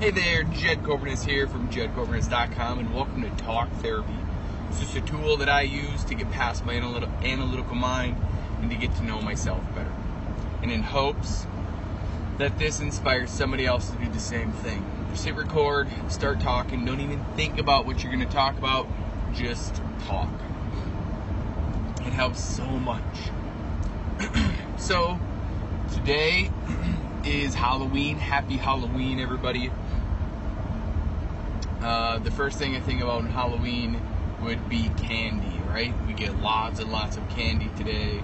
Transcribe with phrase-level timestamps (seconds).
[0.00, 4.16] Hey there, Jed Coburnus here from jedcoburnus.com, and welcome to Talk Therapy.
[4.70, 8.16] It's just a tool that I use to get past my analytical mind
[8.62, 9.92] and to get to know myself better.
[10.62, 11.46] And in hopes
[12.38, 14.86] that this inspires somebody else to do the same thing.
[15.10, 18.88] Just hit record, start talking, don't even think about what you're going to talk about,
[19.34, 20.30] just talk.
[22.06, 23.02] It helps so much.
[24.78, 25.20] so,
[25.92, 26.50] today
[27.26, 28.16] is Halloween.
[28.16, 29.70] Happy Halloween, everybody.
[31.82, 34.00] Uh, the first thing I think about in Halloween
[34.42, 35.94] would be candy, right?
[36.06, 38.22] We get lots and lots of candy today.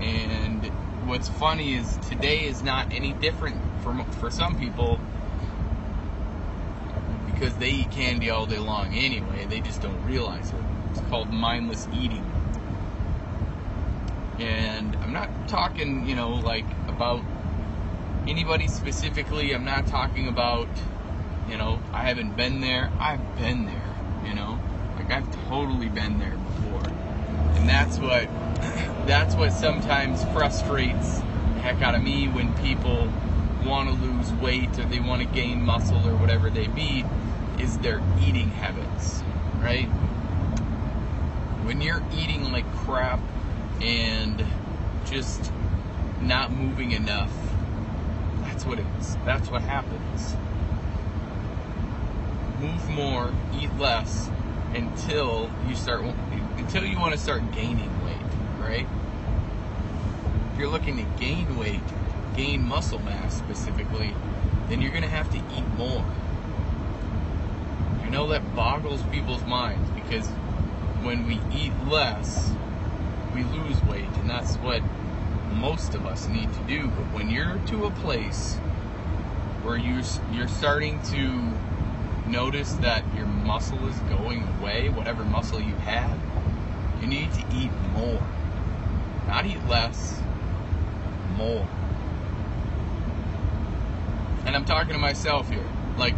[0.00, 0.64] And
[1.06, 5.00] what's funny is today is not any different for, for some people
[7.26, 9.46] because they eat candy all day long anyway.
[9.46, 10.56] They just don't realize it.
[10.90, 12.24] It's called mindless eating.
[14.38, 17.22] And I'm not talking, you know, like about
[18.28, 19.52] anybody specifically.
[19.54, 20.68] I'm not talking about,
[21.50, 22.92] you know, I haven't been there.
[23.00, 24.60] I've been there, you know.
[24.96, 26.86] Like I've totally been there before.
[27.56, 28.28] And that's what
[29.06, 33.08] that's what sometimes frustrates the heck out of me when people
[33.66, 37.04] want to lose weight or they want to gain muscle or whatever they be
[37.58, 39.22] is their eating habits,
[39.60, 39.86] right?
[41.66, 43.20] When you're eating like crap
[43.82, 44.44] and
[45.04, 45.52] just
[46.20, 47.32] not moving enough,
[48.42, 49.16] that's what it is.
[49.24, 50.36] That's what happens.
[52.60, 54.28] Move more, eat less
[54.74, 56.04] until you start
[56.58, 58.16] until you want to start gaining weight,
[58.60, 58.86] right?
[60.52, 61.80] If you're looking to gain weight,
[62.36, 64.14] gain muscle mass specifically,
[64.68, 66.04] then you're going to have to eat more.
[68.02, 70.28] I know that boggles people's minds because
[71.02, 72.52] when we eat less,
[73.34, 74.82] we lose weight, and that's what
[75.54, 76.88] most of us need to do.
[76.88, 78.56] But when you're to a place
[79.62, 81.52] where you you're starting to
[82.30, 86.18] notice that your muscle is going away, whatever muscle you have,
[87.00, 88.22] you need to eat more.
[89.26, 90.20] Not eat less,
[91.36, 91.66] more.
[94.46, 95.68] And I'm talking to myself here.
[95.96, 96.14] Like,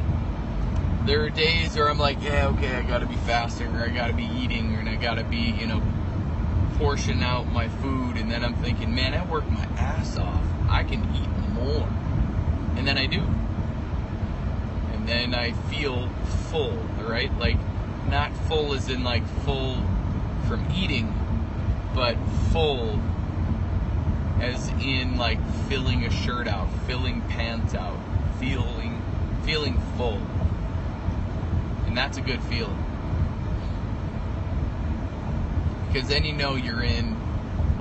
[1.07, 4.13] there are days where I'm like, yeah, okay, I gotta be fasting, or I gotta
[4.13, 5.83] be eating, or I gotta be, you know,
[6.79, 8.17] portion out my food.
[8.17, 10.45] And then I'm thinking, man, I work my ass off.
[10.69, 11.89] I can eat more.
[12.77, 13.23] And then I do.
[15.09, 16.09] And I feel
[16.51, 17.37] full, right?
[17.39, 17.59] Like,
[18.09, 19.77] not full as in like full
[20.47, 21.13] from eating,
[21.95, 22.17] but
[22.51, 23.01] full
[24.41, 27.99] as in like filling a shirt out, filling pants out,
[28.39, 29.03] feeling
[29.45, 30.21] feeling full.
[31.87, 32.79] And that's a good feeling.
[35.89, 37.17] Because then you know you're in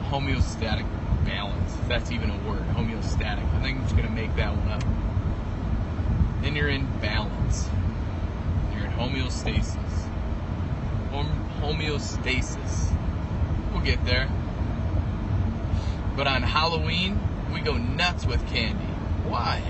[0.09, 0.85] homeostatic
[1.25, 1.75] balance.
[1.75, 3.43] If that's even a word, homeostatic.
[3.55, 5.00] I think I'm just gonna make that one up.
[6.51, 7.69] Then you're in balance.
[8.73, 10.09] You're in homeostasis.
[11.61, 12.93] Homeostasis.
[13.71, 14.27] We'll get there.
[16.17, 17.21] But on Halloween,
[17.53, 18.83] we go nuts with candy.
[19.23, 19.63] Why?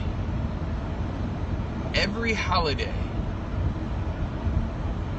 [1.94, 2.96] Every holiday,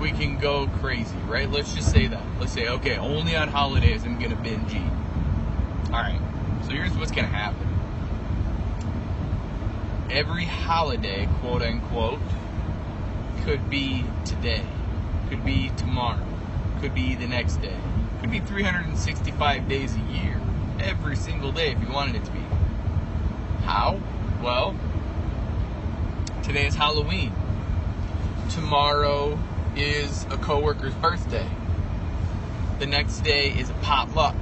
[0.00, 1.48] we can go crazy, right?
[1.48, 2.24] Let's just say that.
[2.40, 5.92] Let's say, okay, only on holidays I'm gonna binge eat.
[5.92, 6.20] Alright,
[6.64, 7.71] so here's what's gonna happen.
[10.12, 12.20] Every holiday, quote unquote,
[13.44, 14.60] could be today,
[15.30, 16.26] could be tomorrow,
[16.82, 17.78] could be the next day,
[18.20, 20.38] could be 365 days a year,
[20.80, 22.40] every single day if you wanted it to be.
[23.64, 23.98] How?
[24.42, 24.76] Well,
[26.42, 27.32] today is Halloween.
[28.50, 29.38] Tomorrow
[29.76, 31.48] is a coworker's birthday.
[32.80, 34.36] The next day is a potluck.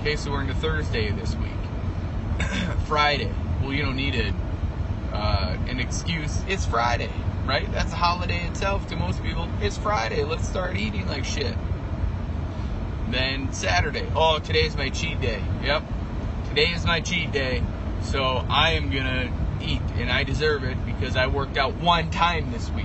[0.00, 2.40] Okay, so we're into Thursday this week.
[2.86, 3.32] Friday.
[3.64, 6.38] Well, you don't need a, uh, an excuse.
[6.46, 7.10] It's Friday,
[7.46, 7.66] right?
[7.72, 9.48] That's a holiday itself to most people.
[9.62, 10.22] It's Friday.
[10.22, 11.56] Let's start eating like shit.
[13.08, 14.06] Then Saturday.
[14.14, 15.42] Oh, today's my cheat day.
[15.62, 15.82] Yep.
[16.50, 17.62] Today is my cheat day.
[18.02, 19.32] So I am gonna
[19.62, 22.84] eat, and I deserve it because I worked out one time this week.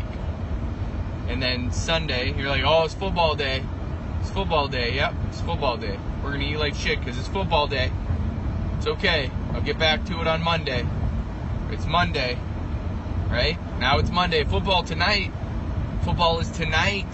[1.28, 3.66] And then Sunday, you're like, oh, it's football day.
[4.22, 4.96] It's football day.
[4.96, 6.00] Yep, it's football day.
[6.24, 7.92] We're gonna eat like shit because it's football day.
[8.78, 9.30] It's okay.
[9.54, 10.86] I'll get back to it on Monday.
[11.72, 12.38] It's Monday,
[13.30, 13.58] right?
[13.80, 14.44] Now it's Monday.
[14.44, 15.32] Football tonight.
[16.04, 17.08] Football is tonight.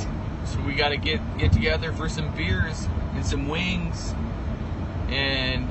[0.45, 4.13] So we gotta get get together for some beers and some wings
[5.07, 5.67] and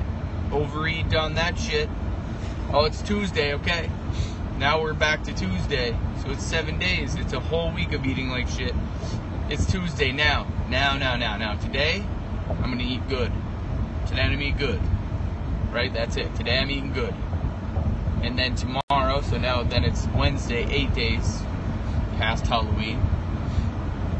[0.51, 1.89] overeat on that shit.
[2.73, 3.89] Oh, it's Tuesday, okay.
[4.57, 5.97] Now we're back to Tuesday.
[6.23, 7.15] So it's seven days.
[7.15, 8.73] It's a whole week of eating like shit.
[9.49, 10.47] It's Tuesday now.
[10.69, 11.55] Now, now, now, now.
[11.55, 12.03] Today,
[12.49, 13.31] I'm gonna eat good.
[14.07, 14.81] Today I'm gonna eat good.
[15.75, 15.91] Right?
[15.91, 16.33] That's it.
[16.35, 17.13] Today I'm eating good.
[18.21, 21.41] And then tomorrow, so now then it's Wednesday, eight days
[22.15, 23.01] past Halloween.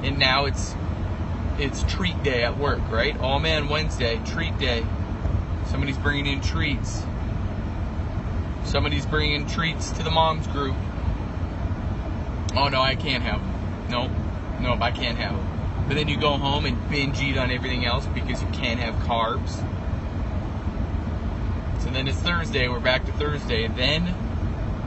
[0.03, 0.75] And now it's
[1.57, 3.15] it's treat day at work, right?
[3.21, 4.85] Oh man, Wednesday, treat day.
[5.67, 7.03] Somebody's bringing in treats.
[8.65, 10.75] Somebody's bringing treats to the mom's group.
[12.53, 13.87] Oh no, I can't have them.
[13.89, 14.11] Nope,
[14.59, 15.85] nope, I can't have them.
[15.87, 18.95] But then you go home and binge eat on everything else because you can't have
[19.07, 19.63] carbs.
[21.85, 22.67] So then it's Thursday.
[22.67, 23.63] We're back to Thursday.
[23.63, 24.15] And then,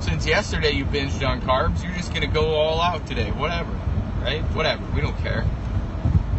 [0.01, 3.31] since yesterday you binged on carbs, you're just gonna go all out today.
[3.31, 3.71] Whatever,
[4.21, 4.43] right?
[4.53, 4.85] Whatever.
[4.97, 5.47] We don't care.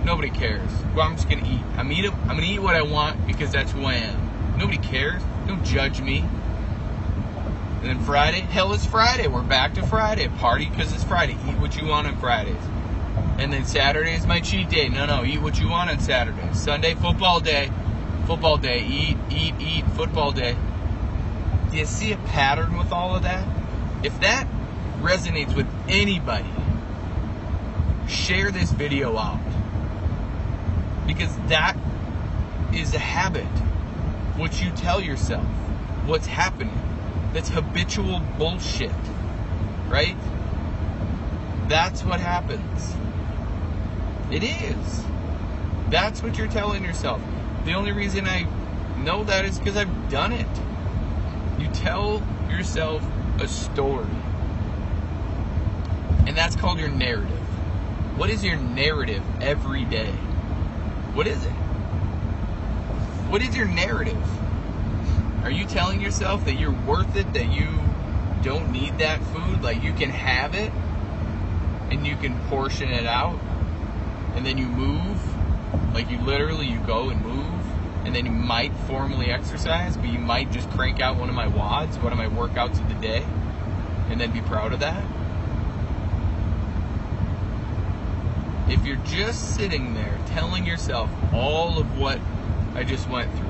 [0.04, 0.70] Nobody cares.
[0.94, 1.62] Well, I'm just gonna eat.
[1.78, 2.12] I'm eat.
[2.12, 4.58] I'm gonna eat what I want because that's who I am.
[4.58, 5.22] Nobody cares.
[5.48, 6.26] Don't judge me.
[7.80, 9.28] And then Friday, hell, it's Friday.
[9.28, 10.28] We're back to Friday.
[10.40, 11.38] Party because it's Friday.
[11.48, 12.62] Eat what you want on Fridays.
[13.38, 14.90] And then Saturday is my cheat day.
[14.90, 16.54] No, no, eat what you want on Saturday.
[16.54, 17.72] Sunday, football day.
[18.28, 18.84] Football day.
[18.84, 20.56] Eat, eat, eat, football day.
[21.72, 23.48] Do you see a pattern with all of that?
[24.04, 24.48] If that
[25.02, 26.50] resonates with anybody,
[28.08, 29.40] share this video out.
[31.06, 31.76] Because that
[32.74, 33.46] is a habit.
[34.36, 35.46] What you tell yourself,
[36.06, 36.78] what's happening.
[37.34, 38.92] That's habitual bullshit.
[39.88, 40.18] Right?
[41.68, 42.96] That's what happens.
[44.32, 45.04] It is.
[45.90, 47.22] That's what you're telling yourself.
[47.66, 48.48] The only reason I
[49.04, 50.48] know that is because I've done it.
[51.58, 53.04] You tell yourself
[53.40, 54.08] a story.
[56.28, 57.40] And that's called your narrative.
[58.18, 60.12] What is your narrative every day?
[61.14, 61.52] What is it?
[63.30, 64.22] What is your narrative?
[65.44, 67.68] Are you telling yourself that you're worth it, that you
[68.44, 70.72] don't need that food, like you can have it
[71.92, 73.40] and you can portion it out
[74.36, 75.20] and then you move,
[75.94, 77.59] like you literally you go and move
[78.10, 81.46] and then you might formally exercise, but you might just crank out one of my
[81.46, 83.24] WODs, one of my workouts of the day
[84.10, 85.04] and then be proud of that?
[88.68, 92.20] If you're just sitting there telling yourself all of what
[92.74, 93.48] I just went through,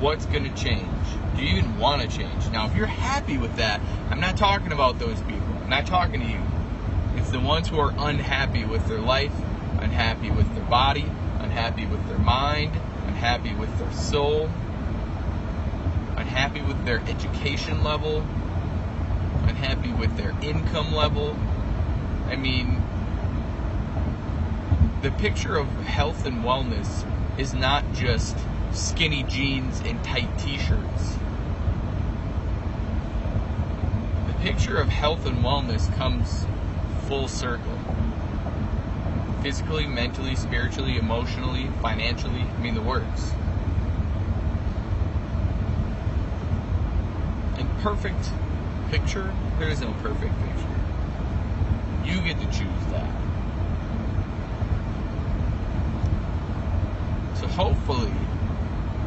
[0.00, 0.88] what's going to change?
[1.36, 2.48] Do you even want to change?
[2.50, 3.80] Now, if you're happy with that,
[4.10, 5.56] I'm not talking about those people.
[5.62, 6.40] I'm not talking to you.
[7.16, 9.32] It's the ones who are unhappy with their life,
[9.80, 11.06] unhappy with their body,
[11.54, 12.72] unhappy with their mind,
[13.06, 14.50] unhappy with their soul,
[16.16, 18.24] unhappy with their education level,
[19.46, 21.36] unhappy with their income level.
[22.26, 22.82] I mean,
[25.02, 27.08] the picture of health and wellness
[27.38, 28.36] is not just
[28.72, 31.18] skinny jeans and tight t shirts.
[34.26, 36.46] The picture of health and wellness comes
[37.06, 37.78] full circle
[39.44, 42.40] physically, mentally, spiritually, emotionally, financially.
[42.40, 43.30] I mean, the works.
[47.58, 48.30] In perfect
[48.90, 50.74] picture, there is no perfect picture.
[52.06, 53.10] You get to choose that.
[57.38, 58.14] So hopefully,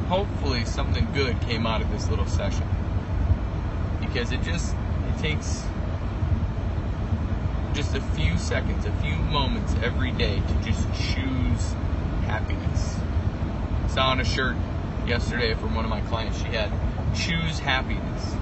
[0.08, 2.68] hopefully something good came out of this little session.
[4.00, 4.76] Because it just
[5.10, 5.66] it takes
[7.78, 11.74] just a few seconds, a few moments every day to just choose
[12.26, 12.96] happiness.
[13.84, 14.56] I saw on a shirt
[15.06, 16.72] yesterday from one of my clients, she had
[17.16, 18.34] choose happiness.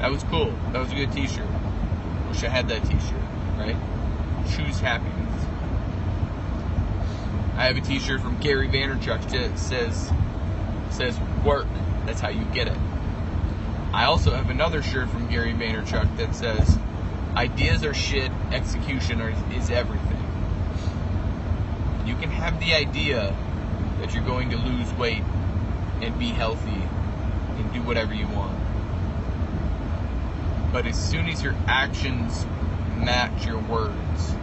[0.00, 0.52] That was cool.
[0.72, 1.48] That was a good t-shirt.
[2.28, 3.22] Wish I had that t-shirt,
[3.56, 3.76] right?
[4.54, 5.44] Choose happiness.
[7.56, 10.10] I have a T-shirt from Gary Vaynerchuk that says
[10.90, 11.66] says work.
[12.04, 12.76] That's how you get it.
[13.94, 16.78] I also have another shirt from Gary Vaynerchuk that says
[17.36, 20.16] ideas are shit, execution is everything.
[22.06, 23.34] You can have the idea
[24.00, 25.22] that you're going to lose weight
[26.00, 26.82] and be healthy
[27.56, 28.58] and do whatever you want.
[30.72, 32.46] But as soon as your actions
[32.96, 34.34] match your words,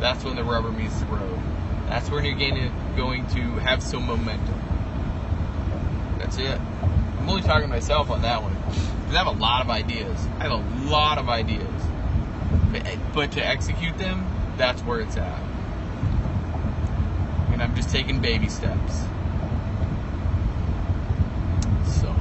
[0.00, 1.38] that's when the rubber meets the road.
[1.86, 4.60] That's when you're going going to have some momentum.
[6.18, 6.58] That's it.
[7.18, 8.56] I'm only talking to myself on that one.
[9.12, 10.26] Because I have a lot of ideas.
[10.38, 11.68] I have a lot of ideas.
[12.72, 14.26] But, but to execute them,
[14.56, 15.38] that's where it's at.
[17.52, 19.00] And I'm just taking baby steps.
[22.00, 22.16] So,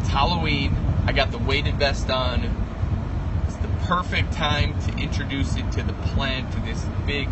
[0.00, 0.76] it's Halloween.
[1.06, 2.42] I got the weighted vest on.
[3.46, 7.30] It's the perfect time to introduce it to the plant, to this big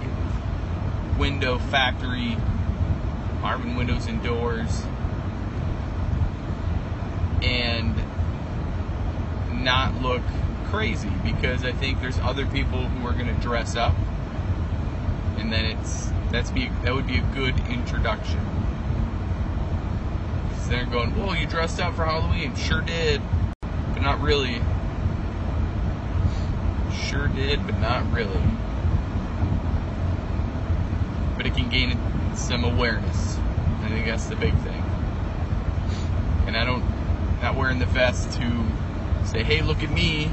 [1.18, 2.38] window factory,
[3.42, 4.84] Marvin Windows and Doors,
[7.42, 7.94] and
[9.68, 10.22] not look
[10.68, 13.94] crazy because I think there's other people who are going to dress up,
[15.38, 18.40] and then it's that's be that would be a good introduction.
[20.68, 23.22] they're going, "Whoa, you dressed up for Halloween?" Sure did,
[23.94, 24.60] but not really.
[26.92, 28.42] Sure did, but not really.
[31.38, 31.98] But it can gain
[32.36, 33.38] some awareness.
[33.82, 34.84] I think that's the big thing.
[36.46, 36.84] And I don't,
[37.40, 38.66] not wearing the vest to
[39.24, 40.30] say, "Hey, look at me."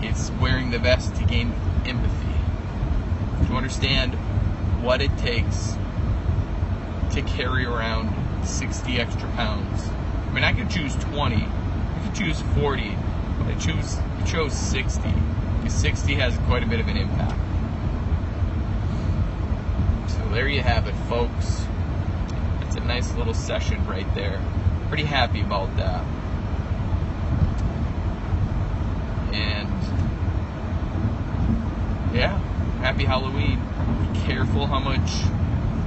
[0.00, 1.52] It's wearing the vest to gain
[1.84, 4.14] empathy, to understand
[4.82, 5.74] what it takes
[7.12, 8.14] to carry around
[8.46, 9.88] 60 extra pounds.
[10.28, 12.96] I mean, I could choose 20, I could choose 40,
[13.38, 15.08] but I choose I chose 60
[15.58, 17.38] because 60 has quite a bit of an impact.
[20.10, 21.66] So there you have it, folks.
[22.60, 24.40] That's a nice little session right there.
[24.88, 26.04] Pretty happy about that.
[29.32, 29.68] And
[32.14, 32.38] yeah,
[32.88, 33.60] happy Halloween.
[34.14, 35.22] Be careful how much,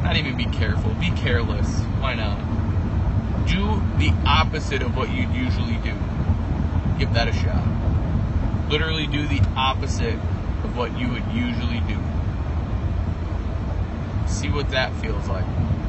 [0.04, 1.80] not even be careful, be careless.
[2.00, 2.38] Why not?
[3.48, 5.96] Do the opposite of what you'd usually do.
[7.00, 8.70] Give that a shot.
[8.70, 11.98] Literally do the opposite of what you would usually do.
[14.28, 15.46] See what that feels like.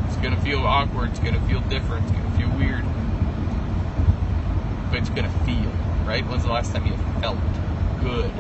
[0.07, 2.85] It's gonna feel awkward, it's gonna feel different, it's gonna feel weird.
[4.89, 5.73] But it's gonna feel,
[6.07, 6.25] right?
[6.25, 7.37] When's the last time you felt
[8.01, 8.33] good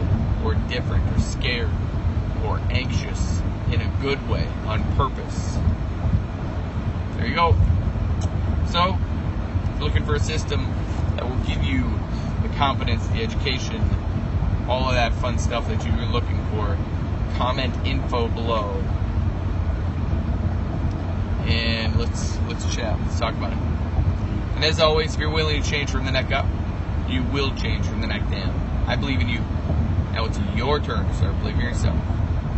[0.42, 1.68] or different or scared
[2.44, 3.40] or anxious
[3.72, 5.58] in a good way on purpose?
[7.16, 7.56] There you go.
[8.70, 8.98] So,
[9.80, 10.66] looking for a system
[11.16, 11.82] that will give you
[12.42, 13.82] the confidence, the education,
[14.68, 16.76] all of that fun stuff that you're looking for,
[17.36, 18.82] comment info below.
[21.46, 22.98] And let's let's chat.
[23.00, 23.58] Let's talk about it.
[24.56, 26.46] And as always, if you're willing to change from the neck up,
[27.08, 28.54] you will change from the neck down.
[28.86, 29.40] I believe in you.
[30.12, 31.98] Now it's your turn to start believing in yourself.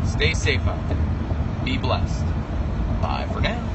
[0.05, 0.99] Stay safe out there.
[1.65, 2.25] Be blessed.
[3.01, 3.74] Bye for now.